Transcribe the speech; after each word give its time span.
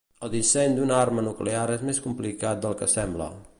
El 0.27 0.29
disseny 0.35 0.77
d'una 0.77 0.95
arma 1.01 1.25
nuclear 1.27 1.67
és 1.75 1.85
més 1.91 2.01
complicat 2.09 2.67
del 2.67 2.77
que 2.83 2.91
sembla. 2.99 3.33